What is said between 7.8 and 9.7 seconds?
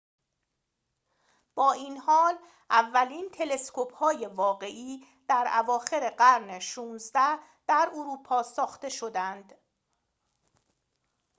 اروپا ساخته شدند